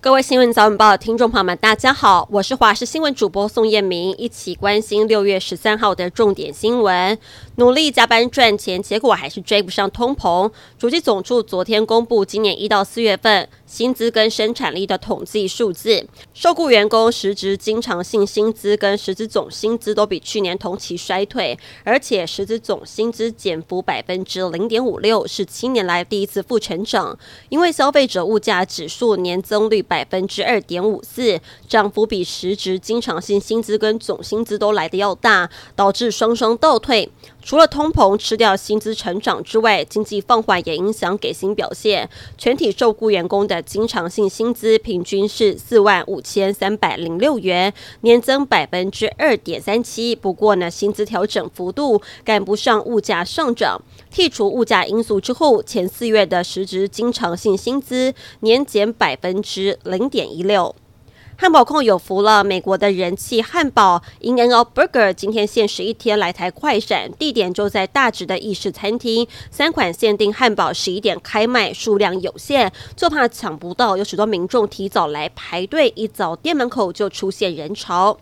[0.00, 7.18] 各位新闻早晚报的听众朋友们，大家好，我是华视新闻主播宋彦明，一起关心六月十三号的重点新闻。
[7.56, 10.52] 努力加班赚钱，结果还是追不上通膨。
[10.78, 27.16] 主机总处昨天公布今年一到四月份薪资跟生产力的统计数字，受雇员工实质经常性薪资跟实质总薪资都比去年同期衰退，而且实质总薪资减幅百分之零点五六，是七年来第一次负成长。
[27.50, 37.10] 因为消费者物价指数年增率百分之二点五四，涨幅比实质经常性薪资跟总薪资都来得要大，导致双双倒退。
[37.42, 42.08] 除了通膨吃掉薪资成长之外，经济放缓也影响给薪表现。
[42.36, 50.14] 全体受雇员工的经常性薪资平均是四万五千三百零六元，年增百分之二点三七。
[50.14, 53.80] 不过呢，薪资调整幅度赶不上物价上涨。
[54.12, 60.74] 剔除物价因素之后，前四月的实质经常性薪资年减百分之零点一六。
[61.40, 78.18] 汉堡控有福了，美国的人气汉堡 In-N-Out Burger 今天限时一天来台快闪，地点就在大直的意式餐厅，三款限定汉堡十一点开卖，数量有限，就怕抢不到，有许多民众提早来排队，一早店门口就出现人潮。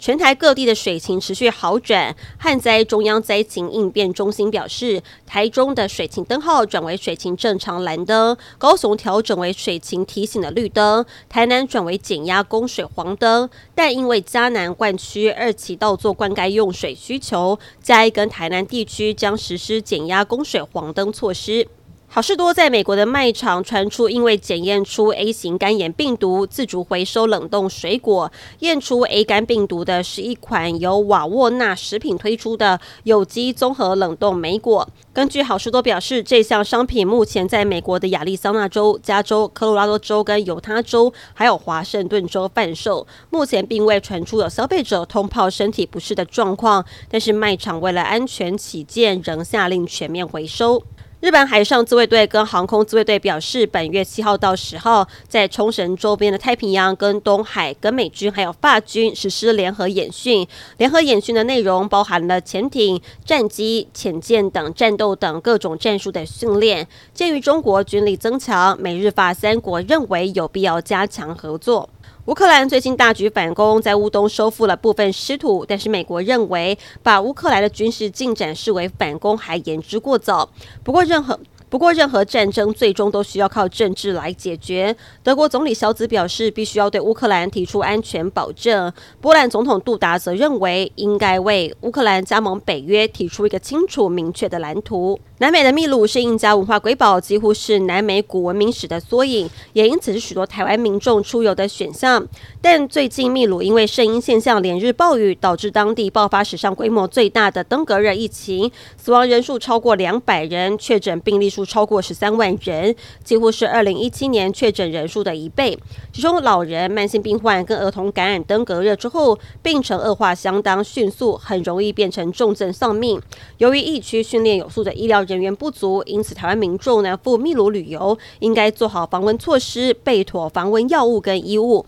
[0.00, 21.68] 全台各地的水情持续好转，旱灾中央灾情应变中心表示，台中的水情灯号转为水情正常蓝灯，高雄调整为水情提醒的绿灯，台南转为减压供水黄灯，但因为嘉南灌区二期稻作灌溉用水需求，嘉义跟台南地区将实施减压供水黄灯措施。
[22.12, 34.88] 好事多在美国的卖场传出，因为检验出 A 型肝炎病毒，自主回收冷冻水果，验出 A 肝病毒的是一款由瓦沃纳食品推出的有机综合冷冻莓果。
[35.12, 43.06] 根据好事多表示，这项商品目前在美国的亚利桑那州、加州、科罗拉多州跟犹他州，还有华盛顿州贩售。
[43.30, 50.82] 目前并未传出有消费者通报身体不适的状况，但是卖场为了安全起见，仍下令全面回收。
[51.20, 60.48] 日本海上自卫队跟航空自卫队表示，本月七号到十号，在冲绳周边的太平洋跟东海，跟美军还有法军实施联合演训。
[60.78, 66.88] 联合演训的内容包含了潜艇、战机、潜舰等战斗等各种战术的训练。
[67.12, 71.90] 鉴于中国军力增强，美日法三国认为有必要加强合作。
[72.30, 80.48] 乌克兰最近大举反攻，在乌东收复了部分失土，但是美国认为把乌克兰的军事进展视为反攻还言之过早。
[80.84, 81.36] 不过任何。
[81.68, 84.96] 不过，任何战争最终都需要靠政治来解决。
[85.22, 88.92] 德国总理萧兹表示，必须要对乌克兰提出安全保证。
[89.20, 95.20] 波兰总统杜达则认为，应该为乌克兰加盟北约提出一个清楚明确的蓝图。
[95.40, 102.28] 南美的秘鲁是印加文化瑰宝，几乎是南美古文明史的缩影，也因此是许多台湾民众出游的选项。
[102.60, 111.64] 但最近，秘鲁因为圣婴现象连日暴雨，导致当地爆发史上规模最大的登革热疫情，死亡人数超过两百人，确诊病例数。
[111.64, 115.78] 超过十三万人，几乎是二零一七年确诊人数的一倍。
[116.12, 123.18] 其中，老人、慢性病患跟儿童感染登革热之后，病程恶化相当迅速，很容易变成重症丧命。
[123.56, 131.86] 由于疫区训练有素的医疗人员不足，因此台湾民众呢赴秘鲁旅游，应该做好防蚊措施，备妥防蚊药物跟衣物。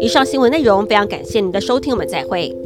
[0.00, 2.61] 以上新闻内容非常感谢您的收听，我们再会。